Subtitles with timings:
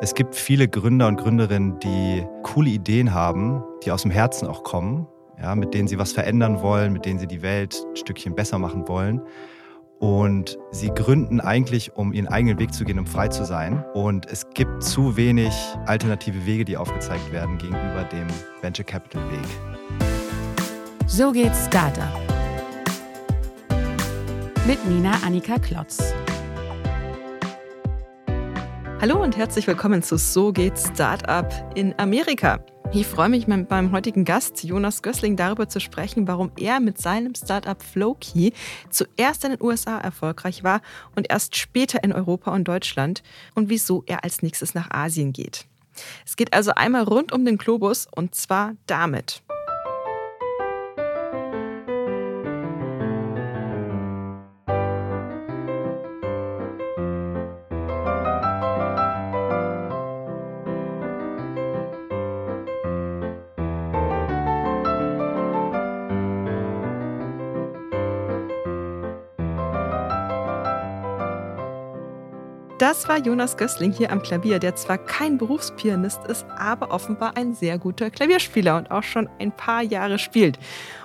[0.00, 4.62] Es gibt viele Gründer und Gründerinnen, die coole Ideen haben, die aus dem Herzen auch
[4.62, 5.08] kommen,
[5.42, 8.60] ja, mit denen sie was verändern wollen, mit denen sie die Welt ein Stückchen besser
[8.60, 9.20] machen wollen.
[9.98, 13.84] Und sie gründen eigentlich, um ihren eigenen Weg zu gehen, um frei zu sein.
[13.94, 15.52] Und es gibt zu wenig
[15.86, 18.28] alternative Wege, die aufgezeigt werden gegenüber dem
[18.62, 19.48] Venture Capital Weg.
[21.08, 22.04] So geht Startup.
[24.64, 26.14] Mit Nina Annika Klotz.
[29.00, 32.58] Hallo und herzlich willkommen zu So geht Startup in Amerika.
[32.92, 36.98] Ich freue mich mit meinem heutigen Gast Jonas Gößling darüber zu sprechen, warum er mit
[36.98, 38.52] seinem Startup Flowkey
[38.90, 40.80] zuerst in den USA erfolgreich war
[41.14, 43.22] und erst später in Europa und Deutschland
[43.54, 45.66] und wieso er als nächstes nach Asien geht.
[46.26, 49.44] Es geht also einmal rund um den Globus und zwar damit.
[72.88, 77.52] Das war Jonas Gößling hier am Klavier, der zwar kein Berufspianist ist, aber offenbar ein
[77.52, 80.58] sehr guter Klavierspieler und auch schon ein paar Jahre spielt.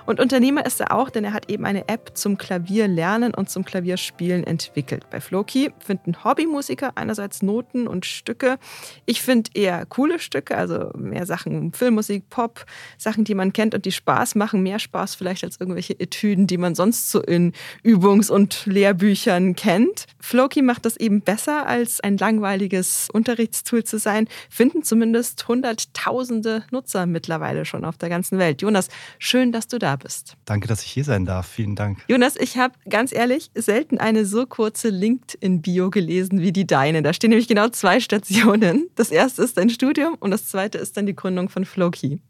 [0.06, 3.64] Und Unternehmer ist er auch, denn er hat eben eine App zum Klavierlernen und zum
[3.64, 5.08] Klavierspielen entwickelt.
[5.10, 8.58] Bei Floki finden Hobbymusiker einerseits Noten und Stücke.
[9.06, 12.66] Ich finde eher coole Stücke, also mehr Sachen Filmmusik, Pop,
[12.98, 14.62] Sachen, die man kennt und die Spaß machen.
[14.62, 17.52] Mehr Spaß vielleicht als irgendwelche Etüden, die man sonst so in
[17.82, 20.04] Übungs- und Lehrbüchern kennt.
[20.20, 27.06] Floki macht das eben besser als ein langweiliges Unterrichtstool zu sein, finden zumindest Hunderttausende Nutzer
[27.06, 28.60] mittlerweile schon auf der ganzen Welt.
[28.60, 30.36] Jonas, schön, dass du da bist.
[30.44, 31.46] Danke, dass ich hier sein darf.
[31.46, 32.04] Vielen Dank.
[32.08, 37.02] Jonas, ich habe ganz ehrlich selten eine so kurze LinkedIn-Bio gelesen wie die deine.
[37.02, 38.88] Da stehen nämlich genau zwei Stationen.
[38.94, 42.20] Das erste ist dein Studium und das zweite ist dann die Gründung von Flowkey.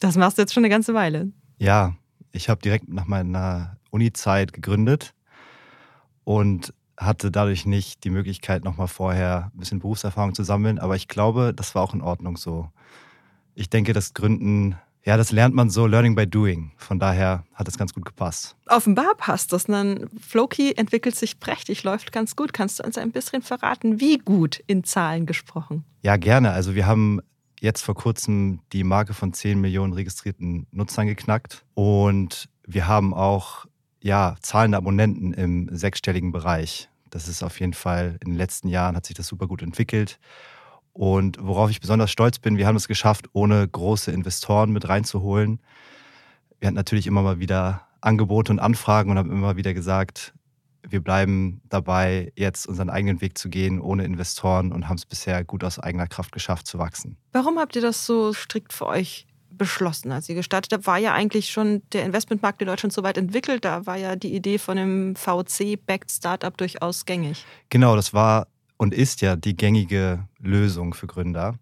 [0.00, 1.32] Das machst du jetzt schon eine ganze Weile.
[1.58, 1.94] Ja,
[2.32, 5.14] ich habe direkt nach meiner Uni-Zeit gegründet
[6.24, 10.78] und hatte dadurch nicht die Möglichkeit, nochmal vorher ein bisschen Berufserfahrung zu sammeln.
[10.78, 12.70] Aber ich glaube, das war auch in Ordnung so.
[13.54, 14.76] Ich denke, das Gründen
[15.06, 16.72] ja, das lernt man so Learning by Doing.
[16.76, 18.56] Von daher hat es ganz gut gepasst.
[18.66, 19.64] Offenbar passt das.
[19.64, 22.52] Dann Floki entwickelt sich prächtig, läuft ganz gut.
[22.52, 25.84] Kannst du uns ein bisschen verraten, wie gut in Zahlen gesprochen?
[26.02, 26.50] Ja, gerne.
[26.50, 27.20] Also wir haben
[27.60, 33.66] jetzt vor kurzem die Marke von 10 Millionen registrierten Nutzern geknackt und wir haben auch
[34.02, 36.88] ja, zahlende Abonnenten im sechsstelligen Bereich.
[37.10, 40.18] Das ist auf jeden Fall in den letzten Jahren hat sich das super gut entwickelt.
[40.96, 45.60] Und worauf ich besonders stolz bin, wir haben es geschafft, ohne große Investoren mit reinzuholen.
[46.58, 50.32] Wir hatten natürlich immer mal wieder Angebote und Anfragen und haben immer wieder gesagt,
[50.88, 55.44] wir bleiben dabei, jetzt unseren eigenen Weg zu gehen, ohne Investoren und haben es bisher
[55.44, 57.18] gut aus eigener Kraft geschafft zu wachsen.
[57.32, 60.86] Warum habt ihr das so strikt für euch beschlossen, als ihr gestartet habt?
[60.86, 63.66] War ja eigentlich schon der Investmentmarkt in Deutschland so weit entwickelt.
[63.66, 67.44] Da war ja die Idee von einem VC-backed Startup durchaus gängig.
[67.68, 71.58] Genau, das war und ist ja die gängige Lösung für Gründer.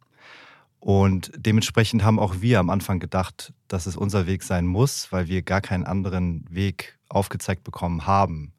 [0.81, 5.29] Und dementsprechend haben auch wir am Anfang gedacht, dass es unser Weg sein muss, weil
[5.29, 8.53] wir gar keinen anderen Weg aufgezeigt bekommen haben.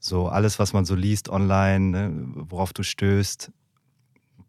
[0.00, 3.52] So alles, was man so liest online, ne, worauf du stößt,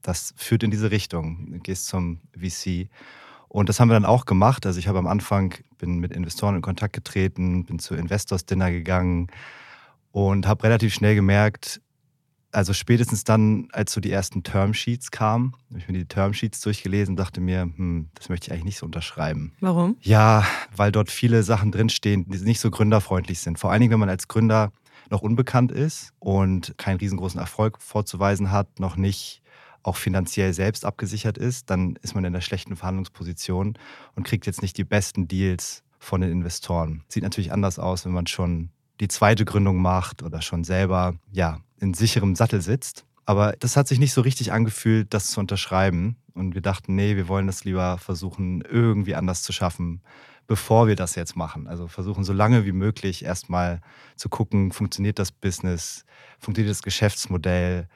[0.01, 1.51] das führt in diese Richtung.
[1.51, 2.89] Du gehst zum VC.
[3.47, 4.65] Und das haben wir dann auch gemacht.
[4.65, 8.71] Also ich habe am Anfang, bin mit Investoren in Kontakt getreten, bin zu Investors Dinner
[8.71, 9.27] gegangen
[10.11, 11.79] und habe relativ schnell gemerkt,
[12.53, 17.13] also spätestens dann, als so die ersten Termsheets kamen, habe ich mir die Termsheets durchgelesen
[17.13, 19.53] und dachte mir, hm, das möchte ich eigentlich nicht so unterschreiben.
[19.59, 19.97] Warum?
[20.01, 23.59] Ja, weil dort viele Sachen drinstehen, die nicht so gründerfreundlich sind.
[23.59, 24.71] Vor allen Dingen, wenn man als Gründer
[25.09, 29.41] noch unbekannt ist und keinen riesengroßen Erfolg vorzuweisen hat, noch nicht
[29.83, 33.77] auch finanziell selbst abgesichert ist, dann ist man in einer schlechten Verhandlungsposition
[34.15, 37.03] und kriegt jetzt nicht die besten Deals von den Investoren.
[37.09, 41.59] Sieht natürlich anders aus, wenn man schon die zweite Gründung macht oder schon selber ja
[41.79, 43.05] in sicherem Sattel sitzt.
[43.25, 46.17] Aber das hat sich nicht so richtig angefühlt, das zu unterschreiben.
[46.33, 50.01] Und wir dachten, nee, wir wollen das lieber versuchen, irgendwie anders zu schaffen,
[50.47, 51.67] bevor wir das jetzt machen.
[51.67, 53.81] Also versuchen so lange wie möglich erstmal
[54.15, 56.05] zu gucken, funktioniert das Business,
[56.39, 57.87] funktioniert das Geschäftsmodell,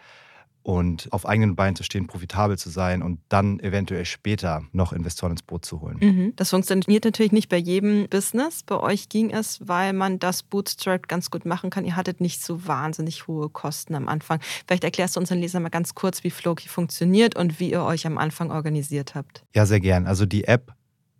[0.67, 5.31] und auf eigenen Beinen zu stehen, profitabel zu sein und dann eventuell später noch Investoren
[5.31, 5.97] ins Boot zu holen.
[6.01, 6.33] Mhm.
[6.35, 8.63] Das funktioniert natürlich nicht bei jedem Business.
[8.63, 11.85] Bei euch ging es, weil man das Bootstrap ganz gut machen kann.
[11.85, 14.41] Ihr hattet nicht so wahnsinnig hohe Kosten am Anfang.
[14.67, 18.05] Vielleicht erklärst du unseren Lesern mal ganz kurz, wie Floki funktioniert und wie ihr euch
[18.05, 19.45] am Anfang organisiert habt.
[19.55, 20.05] Ja, sehr gern.
[20.05, 20.73] Also die App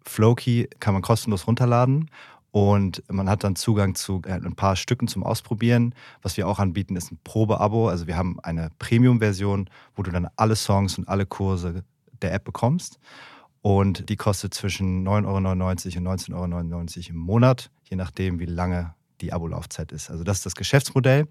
[0.03, 2.09] Floki kann man kostenlos runterladen
[2.57, 5.93] Und man hat dann Zugang zu äh, ein paar Stücken zum Ausprobieren.
[6.23, 7.87] Was wir auch anbieten, ist ein Probeabo.
[7.87, 11.83] Also wir haben eine Premium-Version, wo du dann alle Songs und alle Kurse
[12.19, 12.97] der App bekommst.
[13.61, 18.95] Und die kostet zwischen 9,99 Euro und 19,99 Euro im Monat, je nachdem, wie lange
[19.21, 20.09] die Abo-Laufzeit ist.
[20.09, 21.27] Also das ist das Geschäftsmodell.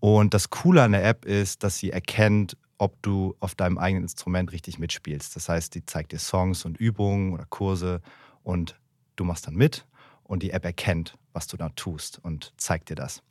[0.00, 4.02] Und das Coole an der App ist, dass sie erkennt, ob du auf deinem eigenen
[4.02, 5.36] Instrument richtig mitspielst.
[5.36, 8.02] Das heißt, die zeigt dir Songs und Übungen oder Kurse
[8.42, 8.74] und
[9.14, 9.86] du machst dann mit
[10.30, 13.22] und die App erkennt, was du da tust und zeigt dir das.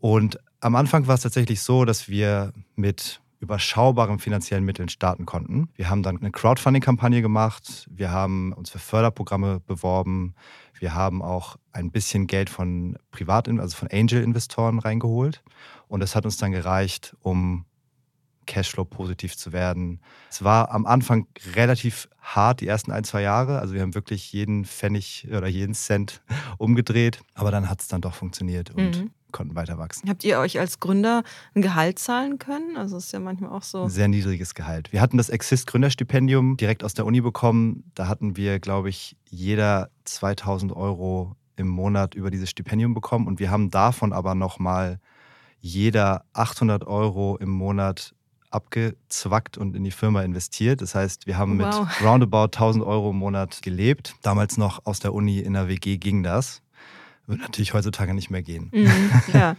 [0.00, 5.68] Und am Anfang war es tatsächlich so, dass wir mit überschaubaren finanziellen Mitteln starten konnten.
[5.76, 10.34] Wir haben dann eine Crowdfunding-Kampagne gemacht, wir haben uns für Förderprogramme beworben,
[10.78, 15.44] wir haben auch ein bisschen Geld von Privat, also von Angel-Investoren reingeholt
[15.86, 17.66] und das hat uns dann gereicht, um
[18.46, 20.00] Cashflow positiv zu werden.
[20.30, 23.58] Es war am Anfang relativ hart, die ersten ein, zwei Jahre.
[23.58, 26.22] Also wir haben wirklich jeden Pfennig oder jeden Cent
[26.58, 27.20] umgedreht.
[27.34, 29.10] Aber dann hat es dann doch funktioniert und mhm.
[29.32, 30.08] konnten weiter wachsen.
[30.08, 31.22] Habt ihr euch als Gründer
[31.54, 32.76] ein Gehalt zahlen können?
[32.76, 33.84] Also ist ja manchmal auch so.
[33.84, 34.92] Ein sehr niedriges Gehalt.
[34.92, 37.90] Wir hatten das Exist Gründerstipendium direkt aus der Uni bekommen.
[37.94, 43.26] Da hatten wir, glaube ich, jeder 2000 Euro im Monat über dieses Stipendium bekommen.
[43.26, 45.00] Und wir haben davon aber nochmal
[45.60, 48.14] jeder 800 Euro im Monat
[48.56, 50.80] abgezwackt und in die Firma investiert.
[50.80, 51.80] Das heißt, wir haben wow.
[51.80, 54.16] mit roundabout 1000 Euro im Monat gelebt.
[54.22, 56.62] Damals noch aus der Uni in der WG ging das.
[57.26, 58.70] Würde natürlich heutzutage nicht mehr gehen.
[58.72, 59.56] Mhm, ja.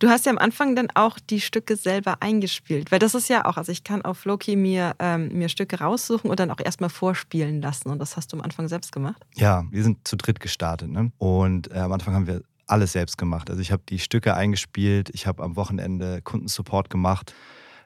[0.00, 2.90] Du hast ja am Anfang dann auch die Stücke selber eingespielt.
[2.90, 6.28] Weil das ist ja auch, also ich kann auf Loki mir, ähm, mir Stücke raussuchen
[6.28, 7.88] und dann auch erstmal vorspielen lassen.
[7.90, 9.24] Und das hast du am Anfang selbst gemacht?
[9.36, 10.90] Ja, wir sind zu dritt gestartet.
[10.90, 11.12] Ne?
[11.18, 13.48] Und äh, am Anfang haben wir alles selbst gemacht.
[13.48, 17.32] Also ich habe die Stücke eingespielt, ich habe am Wochenende Kundensupport gemacht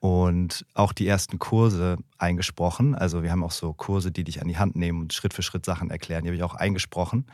[0.01, 2.95] und auch die ersten Kurse eingesprochen.
[2.95, 5.43] Also wir haben auch so Kurse, die dich an die Hand nehmen und Schritt für
[5.43, 6.23] Schritt Sachen erklären.
[6.23, 7.27] Die habe ich auch eingesprochen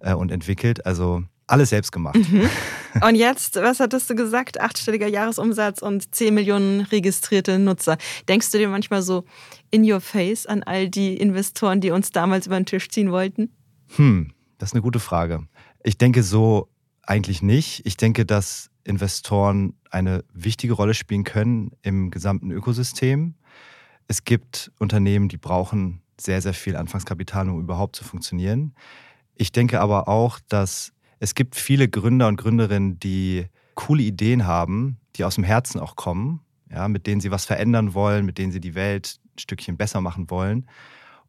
[0.00, 0.84] äh, und entwickelt.
[0.86, 2.16] Also alles selbst gemacht.
[2.16, 2.48] Mhm.
[3.02, 4.58] Und jetzt, was hattest du gesagt?
[4.58, 7.98] Achtstelliger Jahresumsatz und 10 Millionen registrierte Nutzer.
[8.26, 9.24] Denkst du dir manchmal so
[9.70, 13.52] in your face an all die Investoren, die uns damals über den Tisch ziehen wollten?
[13.96, 15.46] Hm, das ist eine gute Frage.
[15.84, 16.68] Ich denke so
[17.02, 17.84] eigentlich nicht.
[17.84, 23.34] Ich denke, dass Investoren eine wichtige Rolle spielen können im gesamten Ökosystem.
[24.08, 28.74] Es gibt Unternehmen, die brauchen sehr, sehr viel Anfangskapital, um überhaupt zu funktionieren.
[29.34, 34.98] Ich denke aber auch, dass es gibt viele Gründer und Gründerinnen, die coole Ideen haben,
[35.16, 36.40] die aus dem Herzen auch kommen,
[36.70, 40.00] ja, mit denen sie was verändern wollen, mit denen sie die Welt ein Stückchen besser
[40.00, 40.68] machen wollen.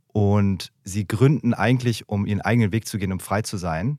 [0.07, 3.97] Und sie gründen eigentlich, um ihren eigenen Weg zu gehen, um frei zu sein.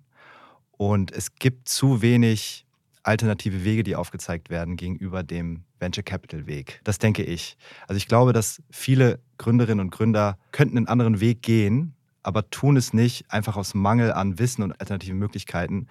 [0.72, 2.66] Und es gibt zu wenig
[3.08, 6.81] alternative Wege, die aufgezeigt werden gegenüber dem Venture Capital Weg.
[6.84, 7.56] Das denke ich.
[7.87, 12.76] Also ich glaube, dass viele Gründerinnen und Gründer könnten einen anderen Weg gehen, aber tun
[12.76, 15.87] es nicht einfach aus Mangel an Wissen und alternativen Möglichkeiten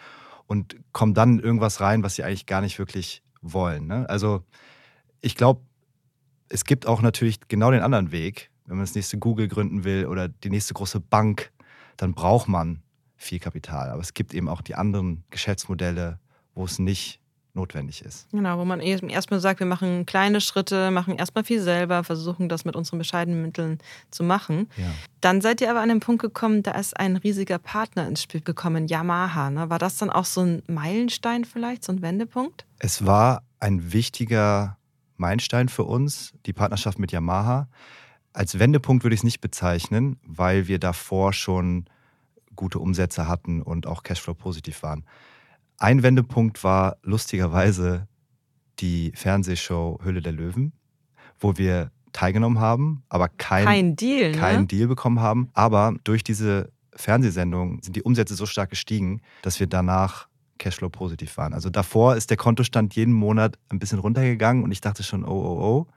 [0.46, 3.88] und kommen dann in irgendwas rein, was sie eigentlich gar nicht wirklich wollen.
[3.88, 4.08] Ne?
[4.08, 4.44] Also
[5.20, 5.62] ich glaube,
[6.50, 8.52] es gibt auch natürlich genau den anderen Weg.
[8.66, 11.52] Wenn man das nächste Google gründen will oder die nächste große Bank,
[11.98, 12.84] dann braucht man
[13.16, 13.90] viel Kapital.
[13.90, 16.20] Aber es gibt eben auch die anderen Geschäftsmodelle,
[16.58, 17.20] wo es nicht
[17.54, 18.30] notwendig ist.
[18.32, 22.66] Genau, wo man erstmal sagt, wir machen kleine Schritte, machen erstmal viel selber, versuchen das
[22.66, 23.80] mit unseren bescheidenen Mitteln
[24.12, 24.70] zu machen.
[24.78, 24.86] Ja.
[25.22, 28.42] Dann seid ihr aber an den Punkt gekommen, da ist ein riesiger Partner ins Spiel
[28.42, 29.50] gekommen, Yamaha.
[29.50, 29.70] Ne?
[29.72, 32.66] War das dann auch so ein Meilenstein vielleicht, so ein Wendepunkt?
[32.78, 34.78] Es war ein wichtiger
[35.18, 37.70] Meilenstein für uns, die Partnerschaft mit Yamaha.
[38.34, 41.86] Als Wendepunkt würde ich es nicht bezeichnen, weil wir davor schon
[42.56, 45.06] gute Umsätze hatten und auch Cashflow positiv waren.
[45.78, 48.08] Ein Wendepunkt war lustigerweise
[48.80, 50.74] die Fernsehshow Hülle der Löwen,
[51.40, 54.38] wo wir teilgenommen haben, aber kein, kein Deal, ne?
[54.38, 55.50] keinen Deal bekommen haben.
[55.54, 61.38] Aber durch diese Fernsehsendung sind die Umsätze so stark gestiegen, dass wir danach Cashflow positiv
[61.38, 61.54] waren.
[61.54, 65.30] Also davor ist der Kontostand jeden Monat ein bisschen runtergegangen und ich dachte schon, oh,
[65.30, 65.88] oh, oh,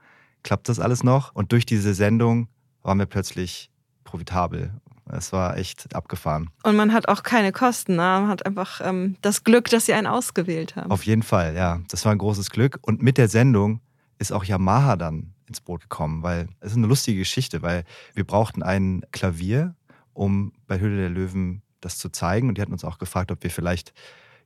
[0.43, 1.33] klappt das alles noch?
[1.33, 2.47] Und durch diese Sendung
[2.83, 3.71] waren wir plötzlich
[4.03, 4.71] profitabel
[5.11, 6.49] es war echt abgefahren.
[6.63, 7.95] Und man hat auch keine Kosten.
[7.95, 8.01] Ne?
[8.01, 10.91] Man hat einfach ähm, das Glück, dass sie einen ausgewählt haben.
[10.91, 11.81] Auf jeden Fall, ja.
[11.89, 12.79] Das war ein großes Glück.
[12.81, 13.81] Und mit der Sendung
[14.19, 18.23] ist auch Yamaha dann ins Boot gekommen, weil es ist eine lustige Geschichte, weil wir
[18.23, 19.75] brauchten ein Klavier,
[20.13, 22.47] um bei Höhle der Löwen das zu zeigen.
[22.47, 23.93] Und die hatten uns auch gefragt, ob wir vielleicht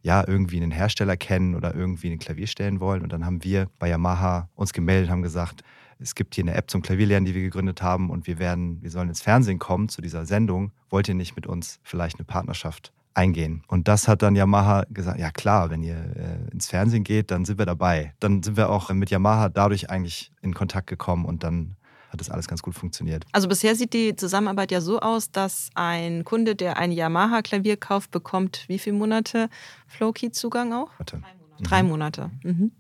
[0.02, 3.02] ja irgendwie einen Hersteller kennen oder irgendwie ein Klavier stellen wollen.
[3.02, 5.64] Und dann haben wir bei Yamaha uns gemeldet, haben gesagt,
[6.00, 8.92] es gibt hier eine App zum Klavierlernen, die wir gegründet haben und wir werden, wir
[8.92, 10.72] sollen ins Fernsehen kommen zu dieser Sendung.
[10.90, 13.64] Wollt ihr nicht mit uns vielleicht eine Partnerschaft eingehen?
[13.68, 17.46] Und das hat dann Yamaha gesagt, ja klar, wenn ihr äh, ins Fernsehen geht, dann
[17.46, 18.14] sind wir dabei.
[18.20, 21.76] Dann sind wir auch mit Yamaha dadurch eigentlich in Kontakt gekommen und dann
[22.12, 23.26] hat das alles ganz gut funktioniert.
[23.32, 28.12] Also bisher sieht die Zusammenarbeit ja so aus, dass ein Kunde, der ein Yamaha-Klavier kauft,
[28.12, 29.50] bekommt wie viele Monate
[29.88, 30.92] Flowkey-Zugang auch?
[30.98, 31.22] Warte.
[31.62, 32.32] Drei Monate.
[32.44, 32.72] Mhm.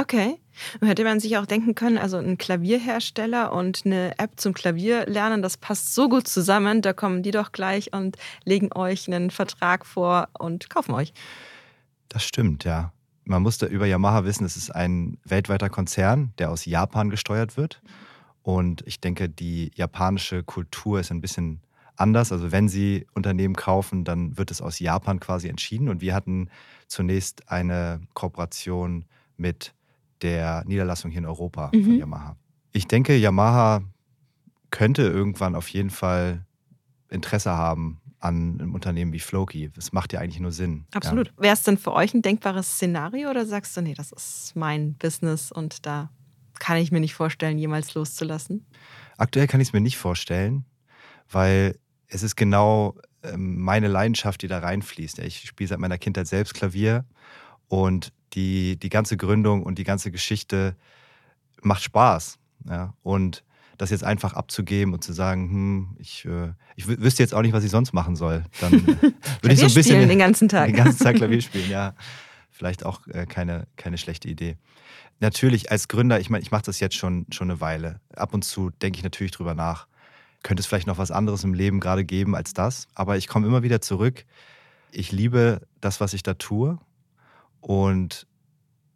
[0.00, 0.38] Okay.
[0.80, 5.42] Hätte man sich auch denken können, also ein Klavierhersteller und eine App zum Klavier lernen,
[5.42, 9.84] das passt so gut zusammen, da kommen die doch gleich und legen euch einen Vertrag
[9.84, 11.12] vor und kaufen euch.
[12.08, 12.92] Das stimmt, ja.
[13.24, 17.56] Man muss da über Yamaha wissen, es ist ein weltweiter Konzern, der aus Japan gesteuert
[17.56, 17.80] wird.
[18.42, 21.60] Und ich denke, die japanische Kultur ist ein bisschen
[21.96, 22.32] anders.
[22.32, 25.88] Also wenn Sie Unternehmen kaufen, dann wird es aus Japan quasi entschieden.
[25.88, 26.48] Und wir hatten
[26.88, 29.04] zunächst eine Kooperation
[29.36, 29.74] mit
[30.22, 31.84] der Niederlassung hier in Europa mhm.
[31.84, 32.36] von Yamaha.
[32.72, 33.82] Ich denke, Yamaha
[34.70, 36.46] könnte irgendwann auf jeden Fall
[37.08, 39.70] Interesse haben an einem Unternehmen wie Floki.
[39.74, 40.86] Das macht ja eigentlich nur Sinn.
[40.92, 41.28] Absolut.
[41.28, 41.32] Ja.
[41.42, 44.94] Wäre es denn für euch ein denkbares Szenario oder sagst du, nee, das ist mein
[44.94, 46.10] Business und da
[46.58, 48.66] kann ich mir nicht vorstellen, jemals loszulassen?
[49.16, 50.66] Aktuell kann ich es mir nicht vorstellen,
[51.30, 55.18] weil es ist genau ähm, meine Leidenschaft, die da reinfließt.
[55.20, 57.06] Ich spiele seit meiner Kindheit selbst Klavier
[57.68, 60.76] und die, die ganze Gründung und die ganze Geschichte
[61.62, 62.38] macht Spaß.
[62.68, 62.94] Ja?
[63.02, 63.44] Und
[63.78, 67.54] das jetzt einfach abzugeben und zu sagen, hm, ich, äh, ich wüsste jetzt auch nicht,
[67.54, 68.44] was ich sonst machen soll.
[68.60, 68.78] Dann äh,
[69.42, 70.66] würde ich so ein bisschen den ganzen Tag.
[70.66, 71.94] Den ganzen Tag Klavier spielen, ja.
[72.50, 74.58] Vielleicht auch äh, keine, keine schlechte Idee.
[75.18, 78.00] Natürlich, als Gründer, ich meine, ich mache das jetzt schon, schon eine Weile.
[78.14, 79.86] Ab und zu denke ich natürlich drüber nach.
[80.42, 82.86] Könnte es vielleicht noch was anderes im Leben gerade geben als das?
[82.94, 84.24] Aber ich komme immer wieder zurück.
[84.92, 86.78] Ich liebe das, was ich da tue
[87.60, 88.26] und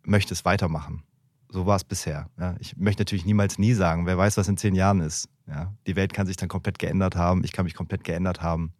[0.02, 1.02] möchte es weitermachen.
[1.48, 2.28] So war es bisher.
[2.38, 2.56] Ja.
[2.58, 5.28] Ich möchte natürlich niemals nie sagen, wer weiß, was in zehn Jahren ist.
[5.46, 5.72] Ja.
[5.86, 8.72] Die Welt kann sich dann komplett geändert haben, ich kann mich komplett geändert haben.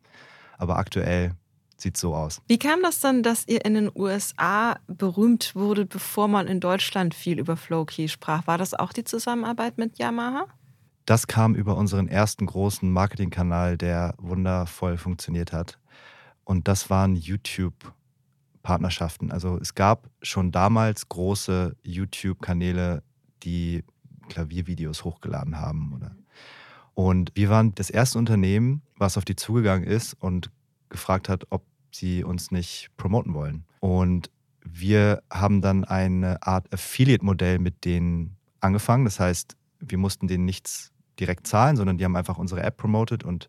[0.59, 1.35] Aber aktuell
[1.76, 2.41] sieht es so aus.
[2.47, 7.14] Wie kam das dann, dass ihr in den USA berühmt wurdet, bevor man in Deutschland
[7.14, 8.47] viel über Flowkey sprach?
[8.47, 10.47] War das auch die Zusammenarbeit mit Yamaha?
[11.07, 15.79] Das kam über unseren ersten großen Marketingkanal, der wundervoll funktioniert hat.
[16.45, 17.75] Und das waren YouTube
[18.64, 19.30] Partnerschaften.
[19.30, 23.04] Also es gab schon damals große YouTube-Kanäle,
[23.44, 23.85] die
[24.28, 25.92] Klaviervideos hochgeladen haben.
[25.94, 26.16] Oder?
[26.94, 30.50] Und wir waren das erste Unternehmen, was auf die zugegangen ist und
[30.88, 33.64] gefragt hat, ob sie uns nicht promoten wollen.
[33.80, 34.30] Und
[34.64, 39.04] wir haben dann eine Art Affiliate-Modell mit denen angefangen.
[39.04, 40.90] Das heißt, wir mussten denen nichts
[41.21, 43.49] direkt zahlen, sondern die haben einfach unsere App promotet und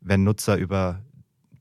[0.00, 1.00] wenn Nutzer über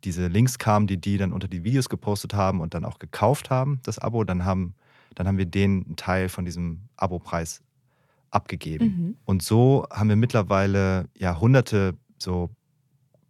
[0.03, 3.49] diese Links kamen, die die dann unter die Videos gepostet haben und dann auch gekauft
[3.49, 4.75] haben, das Abo, dann haben,
[5.15, 7.61] dann haben wir denen einen Teil von diesem Abo-Preis
[8.31, 8.85] abgegeben.
[8.85, 9.17] Mhm.
[9.25, 12.49] Und so haben wir mittlerweile ja hunderte so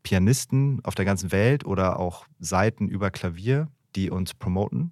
[0.03, 4.91] Pianisten auf der ganzen Welt oder auch Seiten über Klavier, die uns promoten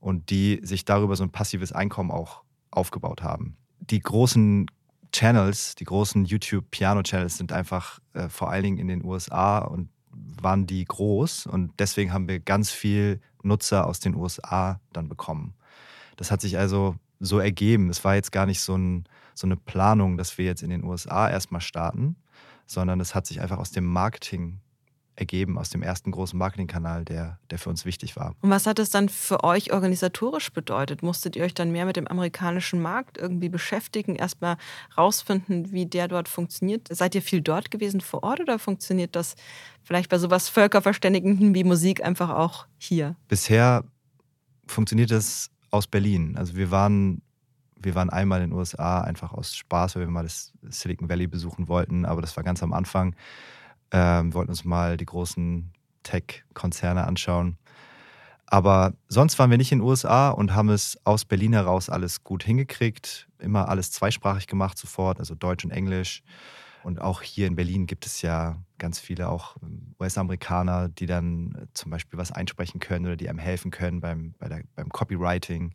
[0.00, 3.56] und die sich darüber so ein passives Einkommen auch aufgebaut haben.
[3.80, 4.66] Die großen
[5.12, 9.88] Channels, die großen YouTube-Piano-Channels sind einfach äh, vor allen Dingen in den USA und
[10.40, 15.54] waren die groß und deswegen haben wir ganz viel Nutzer aus den USA dann bekommen.
[16.16, 17.90] Das hat sich also so ergeben.
[17.90, 20.84] Es war jetzt gar nicht so, ein, so eine Planung, dass wir jetzt in den
[20.84, 22.16] USA erstmal starten,
[22.66, 24.60] sondern es hat sich einfach aus dem Marketing
[25.18, 28.34] ergeben aus dem ersten großen Marketingkanal, der, der für uns wichtig war.
[28.40, 31.02] Und was hat es dann für euch organisatorisch bedeutet?
[31.02, 34.56] Musstet ihr euch dann mehr mit dem amerikanischen Markt irgendwie beschäftigen, erstmal
[34.96, 36.88] rausfinden, wie der dort funktioniert?
[36.90, 39.34] Seid ihr viel dort gewesen vor Ort oder funktioniert das
[39.82, 43.16] vielleicht bei sowas Völkerverständigenden wie Musik einfach auch hier?
[43.26, 43.84] Bisher
[44.66, 46.36] funktioniert das aus Berlin.
[46.36, 47.22] Also wir waren
[47.80, 51.28] wir waren einmal in den USA einfach aus Spaß, weil wir mal das Silicon Valley
[51.28, 53.14] besuchen wollten, aber das war ganz am Anfang.
[53.92, 57.58] Ähm, wollten uns mal die großen Tech-Konzerne anschauen.
[58.46, 62.24] Aber sonst waren wir nicht in den USA und haben es aus Berlin heraus alles
[62.24, 63.28] gut hingekriegt.
[63.38, 66.22] Immer alles zweisprachig gemacht sofort, also Deutsch und Englisch.
[66.82, 71.54] Und auch hier in Berlin gibt es ja ganz viele auch ähm, US-Amerikaner, die dann
[71.54, 75.74] äh, zum Beispiel was einsprechen können oder die einem helfen können beim, der, beim Copywriting.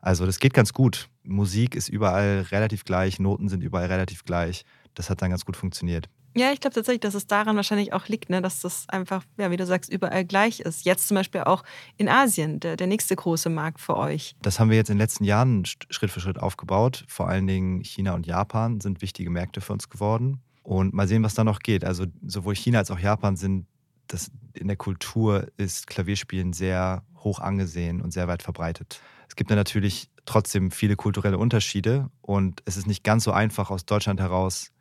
[0.00, 1.10] Also das geht ganz gut.
[1.24, 4.64] Musik ist überall relativ gleich, Noten sind überall relativ gleich.
[4.94, 6.08] Das hat dann ganz gut funktioniert.
[6.36, 9.50] Ja, ich glaube tatsächlich, dass es daran wahrscheinlich auch liegt, ne, dass das einfach, ja,
[9.50, 10.84] wie du sagst, überall gleich ist.
[10.84, 11.64] Jetzt zum Beispiel auch
[11.96, 14.36] in Asien, der, der nächste große Markt für euch.
[14.42, 17.04] Das haben wir jetzt in den letzten Jahren Schritt für Schritt aufgebaut.
[17.08, 20.40] Vor allen Dingen China und Japan sind wichtige Märkte für uns geworden.
[20.62, 21.82] Und mal sehen, was da noch geht.
[21.82, 23.66] Also sowohl China als auch Japan sind,
[24.06, 29.00] das, in der Kultur ist Klavierspielen sehr hoch angesehen und sehr weit verbreitet.
[29.28, 33.86] Es gibt natürlich trotzdem viele kulturelle Unterschiede und es ist nicht ganz so einfach aus
[33.86, 34.72] Deutschland heraus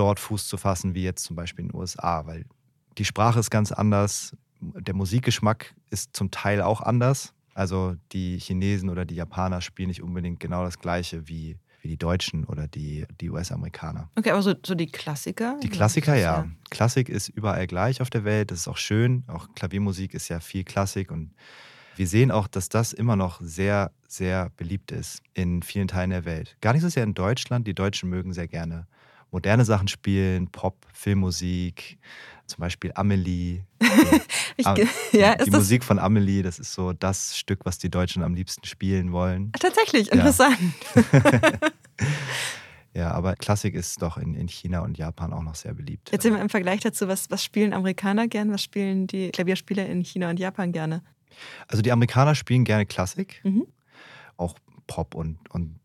[0.00, 2.46] dort Fuß zu fassen wie jetzt zum Beispiel in den USA, weil
[2.96, 7.34] die Sprache ist ganz anders, der Musikgeschmack ist zum Teil auch anders.
[7.52, 11.98] Also die Chinesen oder die Japaner spielen nicht unbedingt genau das gleiche wie, wie die
[11.98, 14.08] Deutschen oder die, die US-Amerikaner.
[14.16, 15.58] Okay, aber so, so die Klassiker?
[15.62, 16.48] Die Klassiker, ja.
[16.70, 18.50] Klassik ist überall gleich auf der Welt.
[18.50, 19.24] Das ist auch schön.
[19.26, 21.10] Auch Klaviermusik ist ja viel Klassik.
[21.10, 21.34] Und
[21.96, 26.24] wir sehen auch, dass das immer noch sehr, sehr beliebt ist in vielen Teilen der
[26.24, 26.56] Welt.
[26.62, 27.66] Gar nicht so sehr in Deutschland.
[27.66, 28.86] Die Deutschen mögen sehr gerne
[29.30, 31.98] moderne Sachen spielen, Pop, Filmmusik,
[32.46, 33.62] zum Beispiel Amelie.
[34.56, 34.66] ich,
[35.12, 38.66] ja, die Musik von Amelie, das ist so das Stück, was die Deutschen am liebsten
[38.66, 39.52] spielen wollen.
[39.52, 40.58] Tatsächlich, interessant.
[40.94, 41.52] Ja.
[42.94, 46.10] ja, aber Klassik ist doch in, in China und Japan auch noch sehr beliebt.
[46.10, 49.86] Jetzt sind wir im Vergleich dazu, was, was spielen Amerikaner gern, was spielen die Klavierspieler
[49.86, 51.02] in China und Japan gerne?
[51.68, 53.66] Also die Amerikaner spielen gerne Klassik, mhm.
[54.36, 54.56] auch
[54.86, 55.78] Pop und, und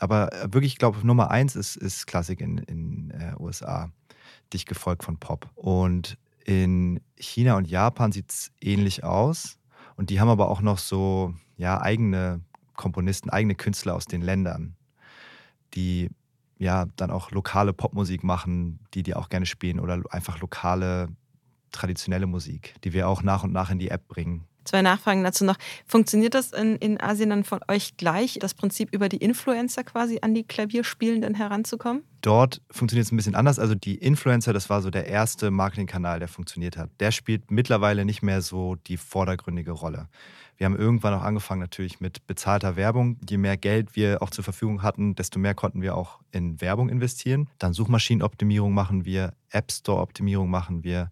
[0.00, 3.90] aber wirklich, ich glaube, Nummer eins ist, ist Klassik in den äh, USA
[4.52, 5.48] dicht gefolgt von Pop.
[5.54, 9.58] Und in China und Japan sieht es ähnlich aus.
[9.96, 12.40] Und die haben aber auch noch so ja, eigene
[12.74, 14.74] Komponisten, eigene Künstler aus den Ländern,
[15.74, 16.08] die
[16.58, 21.08] ja dann auch lokale Popmusik machen, die die auch gerne spielen oder einfach lokale
[21.72, 24.46] traditionelle Musik, die wir auch nach und nach in die App bringen.
[24.64, 25.56] Zwei Nachfragen dazu noch.
[25.86, 30.18] Funktioniert das in, in Asien dann von euch gleich, das Prinzip über die Influencer quasi
[30.22, 32.02] an die Klavierspielenden heranzukommen?
[32.20, 33.58] Dort funktioniert es ein bisschen anders.
[33.58, 36.90] Also die Influencer, das war so der erste Marketingkanal, der funktioniert hat.
[37.00, 40.08] Der spielt mittlerweile nicht mehr so die vordergründige Rolle.
[40.60, 43.16] Wir haben irgendwann auch angefangen natürlich mit bezahlter Werbung.
[43.26, 46.90] Je mehr Geld wir auch zur Verfügung hatten, desto mehr konnten wir auch in Werbung
[46.90, 47.48] investieren.
[47.58, 51.10] Dann Suchmaschinenoptimierung machen wir, App Store Optimierung machen wir,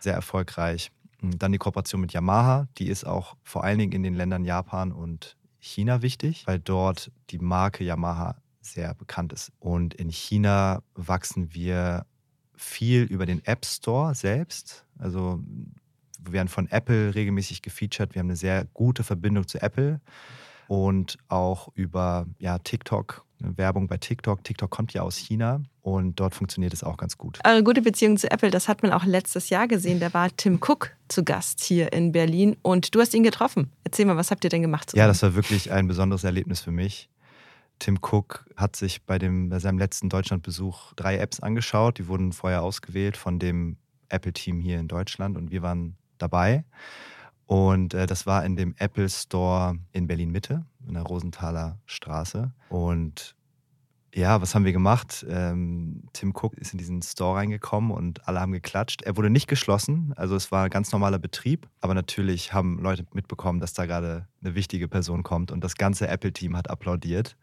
[0.00, 0.90] sehr erfolgreich.
[1.20, 4.44] Hm, dann die Kooperation mit Yamaha, die ist auch vor allen Dingen in den Ländern
[4.44, 9.52] Japan und China wichtig, weil dort die Marke Yamaha sehr bekannt ist.
[9.58, 12.06] Und in China wachsen wir
[12.54, 14.86] viel über den App Store selbst.
[14.98, 15.42] Also
[16.22, 18.14] wir werden von Apple regelmäßig gefeatured.
[18.14, 20.00] Wir haben eine sehr gute Verbindung zu Apple
[20.68, 24.44] und auch über ja, TikTok, Werbung bei TikTok.
[24.44, 27.38] TikTok kommt ja aus China und dort funktioniert es auch ganz gut.
[27.44, 30.00] Eure gute Beziehung zu Apple, das hat man auch letztes Jahr gesehen.
[30.00, 33.72] Da war Tim Cook zu Gast hier in Berlin und du hast ihn getroffen.
[33.84, 34.90] Erzähl mal, was habt ihr denn gemacht?
[34.90, 35.00] Zusammen?
[35.00, 37.08] Ja, das war wirklich ein besonderes Erlebnis für mich.
[37.78, 41.98] Tim Cook hat sich bei, dem, bei seinem letzten Deutschlandbesuch drei Apps angeschaut.
[41.98, 43.78] Die wurden vorher ausgewählt von dem
[44.10, 46.64] Apple-Team hier in Deutschland und wir waren dabei.
[47.46, 52.52] Und äh, das war in dem Apple Store in Berlin Mitte, in der Rosenthaler Straße.
[52.68, 53.34] Und
[54.12, 55.24] ja, was haben wir gemacht?
[55.28, 59.02] Ähm, Tim Cook ist in diesen Store reingekommen und alle haben geklatscht.
[59.02, 61.68] Er wurde nicht geschlossen, also es war ein ganz normaler Betrieb.
[61.80, 66.08] Aber natürlich haben Leute mitbekommen, dass da gerade eine wichtige Person kommt und das ganze
[66.08, 67.36] Apple-Team hat applaudiert.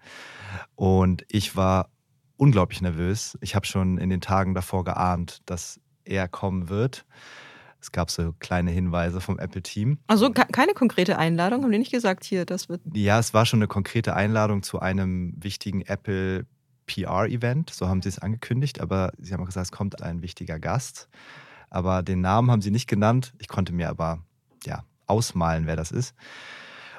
[0.76, 1.90] Und ich war
[2.36, 3.38] unglaublich nervös.
[3.42, 7.06] Ich habe schon in den Tagen davor geahnt, dass er kommen wird.
[7.80, 10.00] Es gab so kleine Hinweise vom Apple-Team.
[10.08, 12.82] Also keine konkrete Einladung, haben die nicht gesagt, hier, das wird.
[12.94, 16.46] Ja, es war schon eine konkrete Einladung zu einem wichtigen Apple
[16.88, 20.58] PR-Event, so haben sie es angekündigt, aber sie haben auch gesagt, es kommt ein wichtiger
[20.58, 21.10] Gast.
[21.70, 23.34] Aber den Namen haben sie nicht genannt.
[23.40, 24.24] Ich konnte mir aber
[24.66, 26.16] ja ausmalen, wer das ist.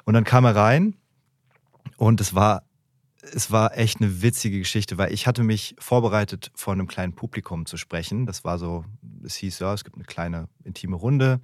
[0.05, 0.95] Und dann kam er rein
[1.97, 2.63] und es war
[3.21, 7.65] es war echt eine witzige Geschichte, weil ich hatte mich vorbereitet, vor einem kleinen Publikum
[7.65, 8.25] zu sprechen.
[8.25, 8.85] Das war so,
[9.23, 11.41] es hieß ja, es gibt eine kleine intime Runde.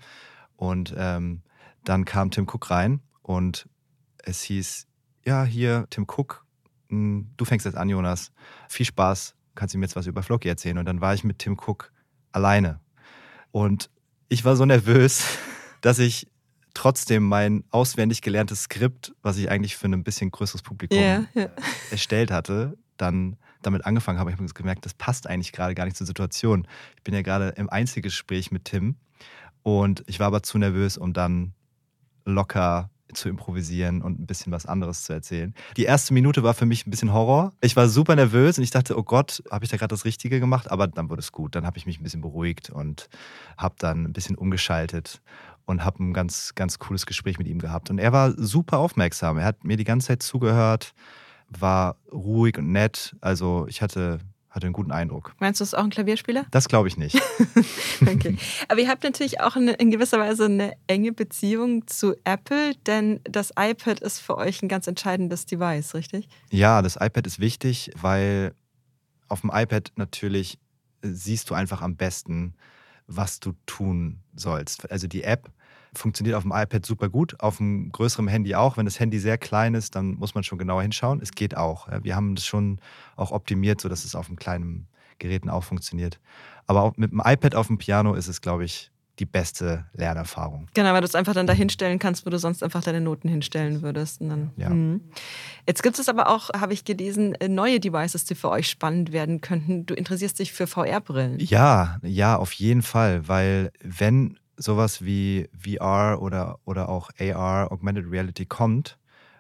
[0.56, 1.42] Und ähm,
[1.84, 3.68] dann kam Tim Cook rein und
[4.24, 4.88] es hieß,
[5.26, 6.46] ja, hier, Tim Cook,
[6.90, 8.32] hm, du fängst jetzt an, Jonas.
[8.70, 10.78] Viel Spaß, kannst du mir jetzt was über Floki erzählen.
[10.78, 11.92] Und dann war ich mit Tim Cook
[12.32, 12.80] alleine.
[13.52, 13.90] Und
[14.30, 15.24] ich war so nervös,
[15.82, 16.28] dass ich
[16.76, 21.50] trotzdem mein auswendig gelerntes Skript, was ich eigentlich für ein bisschen größeres Publikum yeah, yeah.
[21.90, 24.30] erstellt hatte, dann damit angefangen habe.
[24.30, 26.68] Ich habe gemerkt, das passt eigentlich gerade gar nicht zur Situation.
[26.98, 28.96] Ich bin ja gerade im Einzelgespräch mit Tim
[29.64, 31.54] und ich war aber zu nervös, um dann
[32.26, 35.54] locker zu improvisieren und ein bisschen was anderes zu erzählen.
[35.78, 37.54] Die erste Minute war für mich ein bisschen Horror.
[37.62, 40.40] Ich war super nervös und ich dachte, oh Gott, habe ich da gerade das Richtige
[40.40, 40.70] gemacht?
[40.70, 41.56] Aber dann wurde es gut.
[41.56, 43.10] Dann habe ich mich ein bisschen beruhigt und
[43.58, 45.22] habe dann ein bisschen umgeschaltet
[45.66, 47.90] und habe ein ganz, ganz cooles Gespräch mit ihm gehabt.
[47.90, 49.38] Und er war super aufmerksam.
[49.38, 50.94] Er hat mir die ganze Zeit zugehört,
[51.50, 53.16] war ruhig und nett.
[53.22, 55.36] Also ich hatte, hatte einen guten Eindruck.
[55.40, 56.46] Meinst du, es ist auch ein Klavierspieler?
[56.52, 57.20] Das glaube ich nicht.
[58.02, 58.38] okay.
[58.68, 63.20] Aber ihr habt natürlich auch eine, in gewisser Weise eine enge Beziehung zu Apple, denn
[63.24, 66.28] das iPad ist für euch ein ganz entscheidendes Device, richtig?
[66.52, 68.54] Ja, das iPad ist wichtig, weil
[69.28, 70.60] auf dem iPad natürlich
[71.02, 72.56] siehst du einfach am besten,
[73.08, 74.90] was du tun sollst.
[74.92, 75.52] Also die App
[75.98, 78.78] funktioniert auf dem iPad super gut, auf einem größeren Handy auch.
[78.78, 81.22] Wenn das Handy sehr klein ist, dann muss man schon genauer hinschauen.
[81.22, 81.88] Es geht auch.
[82.04, 82.80] Wir haben das schon
[83.16, 84.88] auch optimiert, sodass es auf einem kleinen
[85.20, 86.20] Geräten auch funktioniert.
[86.68, 90.68] Aber mit dem iPad auf dem Piano ist es, glaube ich, die beste Lernerfahrung.
[90.74, 93.30] Genau, weil du es einfach dann da hinstellen kannst, wo du sonst einfach deine Noten
[93.30, 94.22] hinstellen würdest.
[94.22, 94.70] Dann, ja.
[94.70, 95.02] Hm.
[95.68, 99.12] Jetzt gibt es aber auch, habe ich gelesen, äh, neue Devices, die für euch spannend
[99.12, 99.86] werden könnten.
[99.86, 101.40] Du interessierst dich für VR-Brillen.
[101.40, 108.10] Ja, ja, auf jeden Fall, weil wenn sowas wie VR oder, oder auch AR, Augmented
[108.10, 108.98] Reality kommt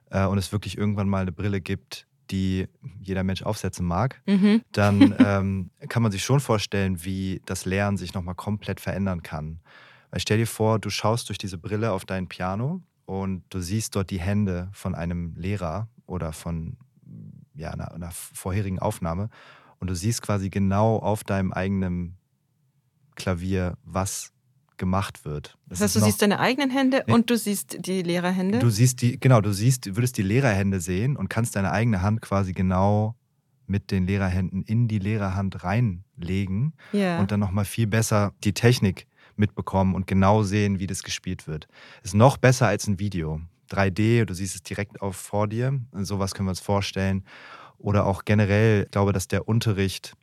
[0.09, 2.67] äh, und es wirklich irgendwann mal eine Brille gibt, die
[2.99, 4.61] jeder Mensch aufsetzen mag, mhm.
[4.71, 9.59] dann ähm, kann man sich schon vorstellen, wie das Lernen sich nochmal komplett verändern kann.
[10.11, 13.95] Weil stell dir vor, du schaust durch diese Brille auf dein Piano und du siehst
[13.95, 16.77] dort die Hände von einem Lehrer oder von
[17.53, 19.29] ja, einer, einer vorherigen Aufnahme
[19.79, 22.17] und du siehst quasi genau auf deinem eigenen
[23.15, 24.33] Klavier, was
[24.77, 25.57] gemacht wird.
[25.67, 28.59] Das, das heißt, du siehst deine eigenen Hände nee, und du siehst die Lehrerhände?
[28.59, 32.21] Du siehst die, genau, du siehst, würdest die Lehrerhände sehen und kannst deine eigene Hand
[32.21, 33.15] quasi genau
[33.67, 37.19] mit den Lehrerhänden in die Lehrerhand reinlegen yeah.
[37.19, 41.67] und dann nochmal viel besser die Technik mitbekommen und genau sehen, wie das gespielt wird.
[42.03, 43.41] Ist noch besser als ein Video.
[43.71, 45.79] 3D, du siehst es direkt auf vor dir.
[45.93, 47.23] Sowas können wir uns vorstellen.
[47.77, 50.13] Oder auch generell, ich glaube, dass der Unterricht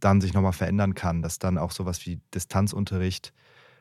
[0.00, 3.32] dann sich nochmal verändern kann, dass dann auch sowas wie Distanzunterricht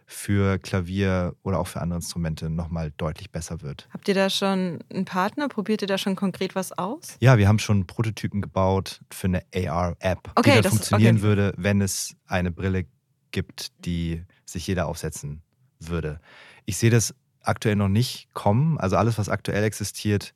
[0.05, 3.87] für Klavier oder auch für andere Instrumente nochmal deutlich besser wird.
[3.91, 5.47] Habt ihr da schon einen Partner?
[5.47, 7.17] Probiert ihr da schon konkret was aus?
[7.19, 11.23] Ja, wir haben schon Prototypen gebaut für eine AR-App, okay, die dann das, funktionieren okay.
[11.23, 12.85] würde, wenn es eine Brille
[13.31, 15.41] gibt, die sich jeder aufsetzen
[15.79, 16.19] würde.
[16.65, 18.77] Ich sehe das aktuell noch nicht kommen.
[18.77, 20.33] Also alles, was aktuell existiert,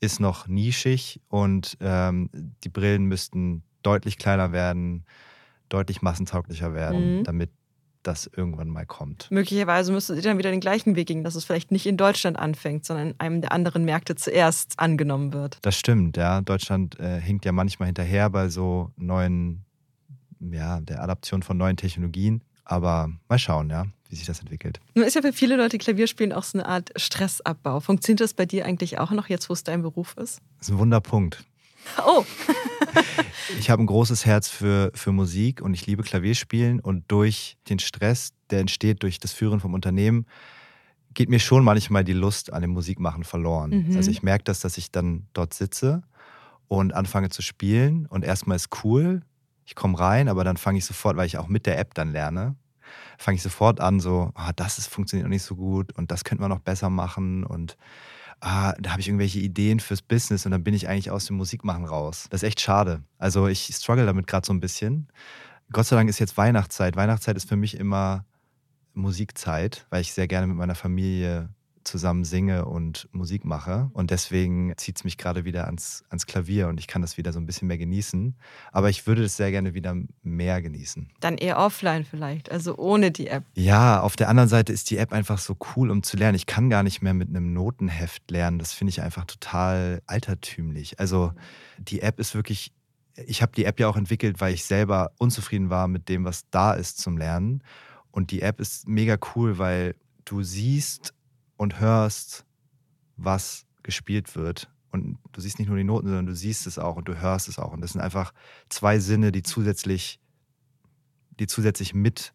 [0.00, 5.04] ist noch nischig und ähm, die Brillen müssten deutlich kleiner werden,
[5.68, 7.24] deutlich massentauglicher werden, mhm.
[7.24, 7.50] damit
[8.06, 9.30] das irgendwann mal kommt.
[9.30, 12.38] Möglicherweise müsstet ihr dann wieder den gleichen Weg gehen, dass es vielleicht nicht in Deutschland
[12.38, 15.58] anfängt, sondern in einem der anderen Märkte zuerst angenommen wird.
[15.62, 16.40] Das stimmt, ja.
[16.40, 19.64] Deutschland äh, hinkt ja manchmal hinterher bei so neuen,
[20.40, 22.42] ja, der Adaption von neuen Technologien.
[22.64, 24.80] Aber mal schauen, ja, wie sich das entwickelt.
[24.94, 27.80] Nun ist ja für viele Leute Klavierspielen auch so eine Art Stressabbau.
[27.80, 30.40] Funktioniert das bei dir eigentlich auch noch jetzt, wo es dein Beruf ist?
[30.58, 31.44] Das ist ein Wunderpunkt.
[32.04, 32.24] Oh.
[33.58, 37.78] ich habe ein großes Herz für, für Musik und ich liebe Klavierspielen und durch den
[37.78, 40.26] Stress, der entsteht durch das Führen vom Unternehmen,
[41.14, 43.88] geht mir schon manchmal die Lust an dem Musikmachen verloren.
[43.88, 43.96] Mhm.
[43.96, 46.02] Also ich merke das, dass ich dann dort sitze
[46.68, 49.22] und anfange zu spielen und erstmal ist cool,
[49.64, 52.12] ich komme rein, aber dann fange ich sofort, weil ich auch mit der App dann
[52.12, 52.54] lerne,
[53.18, 56.22] fange ich sofort an, so, ah, das ist, funktioniert noch nicht so gut und das
[56.22, 57.76] könnte man noch besser machen und
[58.40, 61.36] ah, da habe ich irgendwelche Ideen fürs Business und dann bin ich eigentlich aus dem
[61.36, 62.26] Musikmachen raus.
[62.30, 63.02] Das ist echt schade.
[63.18, 65.08] Also ich struggle damit gerade so ein bisschen.
[65.72, 66.96] Gott sei Dank ist jetzt Weihnachtszeit.
[66.96, 68.24] Weihnachtszeit ist für mich immer
[68.94, 71.50] Musikzeit, weil ich sehr gerne mit meiner Familie
[71.86, 73.90] zusammen singe und Musik mache.
[73.92, 77.32] Und deswegen zieht es mich gerade wieder ans, ans Klavier und ich kann das wieder
[77.32, 78.36] so ein bisschen mehr genießen.
[78.72, 81.10] Aber ich würde das sehr gerne wieder mehr genießen.
[81.20, 83.44] Dann eher offline vielleicht, also ohne die App.
[83.54, 86.36] Ja, auf der anderen Seite ist die App einfach so cool, um zu lernen.
[86.36, 88.58] Ich kann gar nicht mehr mit einem Notenheft lernen.
[88.58, 90.98] Das finde ich einfach total altertümlich.
[90.98, 91.32] Also
[91.78, 92.72] die App ist wirklich
[93.26, 96.44] ich habe die App ja auch entwickelt, weil ich selber unzufrieden war mit dem, was
[96.50, 97.62] da ist zum Lernen.
[98.10, 99.94] Und die App ist mega cool, weil
[100.26, 101.14] du siehst
[101.56, 102.44] und hörst,
[103.16, 104.68] was gespielt wird.
[104.90, 107.48] Und du siehst nicht nur die Noten, sondern du siehst es auch und du hörst
[107.48, 107.72] es auch.
[107.72, 108.32] Und das sind einfach
[108.68, 110.20] zwei Sinne, die zusätzlich,
[111.38, 112.32] die zusätzlich mit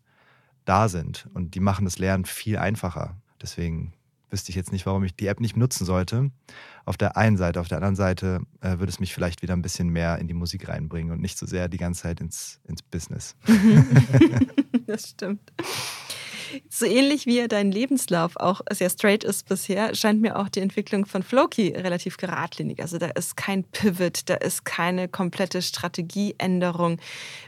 [0.65, 1.27] da sind.
[1.33, 3.17] Und die machen das Lernen viel einfacher.
[3.41, 3.93] Deswegen
[4.31, 6.31] wüsste ich jetzt nicht, warum ich die App nicht nutzen sollte.
[6.85, 9.61] Auf der einen Seite, auf der anderen Seite äh, würde es mich vielleicht wieder ein
[9.61, 12.81] bisschen mehr in die Musik reinbringen und nicht so sehr die ganze Zeit ins, ins
[12.81, 13.35] Business.
[14.87, 15.51] das stimmt.
[16.69, 21.05] So ähnlich wie dein Lebenslauf auch sehr straight ist bisher, scheint mir auch die Entwicklung
[21.05, 22.81] von Floki relativ geradlinig.
[22.81, 26.97] Also da ist kein Pivot, da ist keine komplette Strategieänderung.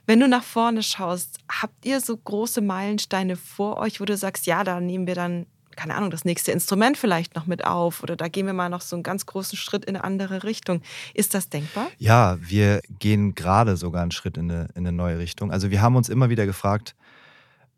[0.06, 4.46] Wenn du nach vorne schaust, habt ihr so große Meilensteine vor euch, wo du sagst,
[4.46, 8.16] ja, da nehmen wir dann keine Ahnung, das nächste Instrument vielleicht noch mit auf oder
[8.16, 10.82] da gehen wir mal noch so einen ganz großen Schritt in eine andere Richtung.
[11.14, 11.88] Ist das denkbar?
[11.98, 15.52] Ja, wir gehen gerade sogar einen Schritt in eine, in eine neue Richtung.
[15.52, 16.96] Also wir haben uns immer wieder gefragt,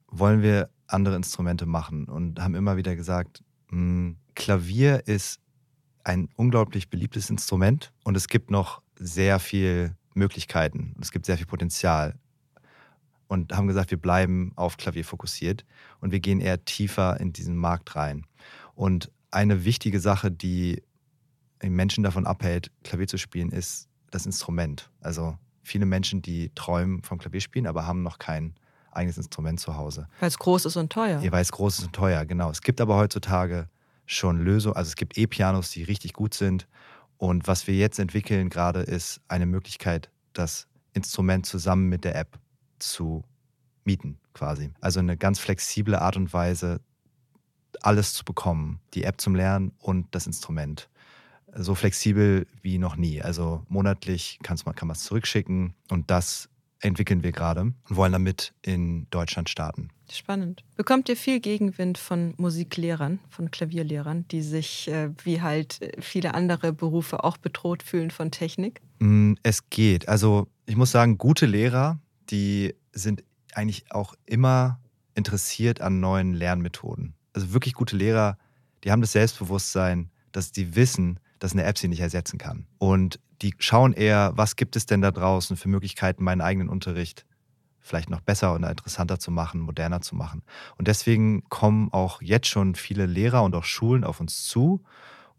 [0.07, 5.39] wollen wir andere Instrumente machen und haben immer wieder gesagt, mh, hm, Klavier ist
[6.03, 10.95] ein unglaublich beliebtes Instrument und es gibt noch sehr viel Möglichkeiten.
[11.01, 12.15] Es gibt sehr viel Potenzial.
[13.27, 15.65] Und haben gesagt, wir bleiben auf Klavier fokussiert
[15.99, 18.25] und wir gehen eher tiefer in diesen Markt rein.
[18.75, 20.83] Und eine wichtige Sache, die
[21.63, 24.91] Menschen davon abhält, Klavier zu spielen, ist das Instrument.
[25.01, 28.53] Also viele Menschen, die träumen vom Klavierspielen, aber haben noch kein
[28.95, 30.07] eigenes Instrument zu Hause.
[30.19, 31.21] Weil es groß ist und teuer.
[31.21, 32.49] Ja, weil es groß ist und teuer, genau.
[32.49, 33.69] Es gibt aber heutzutage
[34.05, 36.67] schon Lösungen, also es gibt E-Pianos, die richtig gut sind.
[37.17, 42.37] Und was wir jetzt entwickeln gerade, ist eine Möglichkeit, das Instrument zusammen mit der App
[42.79, 43.23] zu
[43.83, 44.71] mieten quasi.
[44.81, 46.81] Also eine ganz flexible Art und Weise,
[47.81, 48.79] alles zu bekommen.
[48.93, 50.89] Die App zum Lernen und das Instrument.
[51.53, 53.21] So flexibel wie noch nie.
[53.21, 56.49] Also monatlich kann man es zurückschicken und das
[56.85, 59.89] entwickeln wir gerade und wollen damit in Deutschland starten.
[60.11, 60.63] Spannend.
[60.75, 66.73] Bekommt ihr viel Gegenwind von Musiklehrern, von Klavierlehrern, die sich äh, wie halt viele andere
[66.73, 68.81] Berufe auch bedroht fühlen von Technik?
[68.99, 70.07] Mm, es geht.
[70.07, 74.79] Also ich muss sagen, gute Lehrer, die sind eigentlich auch immer
[75.15, 77.15] interessiert an neuen Lernmethoden.
[77.33, 78.37] Also wirklich gute Lehrer,
[78.83, 82.67] die haben das Selbstbewusstsein, dass die wissen, dass eine App sie nicht ersetzen kann.
[82.77, 87.25] Und die schauen eher, was gibt es denn da draußen für Möglichkeiten, meinen eigenen Unterricht
[87.85, 90.41] vielleicht noch besser und interessanter zu machen, moderner zu machen.
[90.77, 94.83] Und deswegen kommen auch jetzt schon viele Lehrer und auch Schulen auf uns zu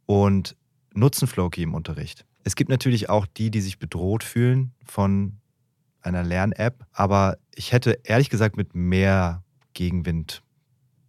[0.06, 0.56] und
[0.94, 2.24] nutzen Flowkey im Unterricht.
[2.44, 5.40] Es gibt natürlich auch die, die sich bedroht fühlen von
[6.00, 9.42] einer Lern-App, aber ich hätte ehrlich gesagt mit mehr
[9.74, 10.42] Gegenwind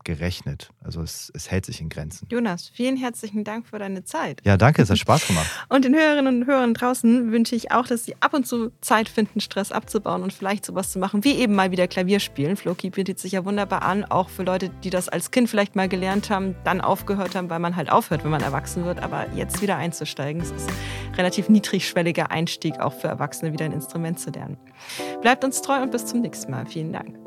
[0.07, 0.69] gerechnet.
[0.81, 2.29] Also es, es, hält sich in Grenzen.
[2.31, 4.39] Jonas, vielen herzlichen Dank für deine Zeit.
[4.45, 5.47] Ja, danke, es hat Spaß gemacht.
[5.69, 9.09] und den Hörerinnen und Hörern draußen wünsche ich auch, dass sie ab und zu Zeit
[9.09, 12.55] finden, Stress abzubauen und vielleicht sowas zu machen, wie eben mal wieder Klavier spielen.
[12.55, 15.89] Flowkey bietet sich ja wunderbar an, auch für Leute, die das als Kind vielleicht mal
[15.89, 19.61] gelernt haben, dann aufgehört haben, weil man halt aufhört, wenn man erwachsen wird, aber jetzt
[19.61, 20.41] wieder einzusteigen.
[20.41, 24.57] Es ist ein relativ niedrigschwelliger Einstieg auch für Erwachsene, wieder ein Instrument zu lernen.
[25.21, 26.65] Bleibt uns treu und bis zum nächsten Mal.
[26.65, 27.26] Vielen Dank.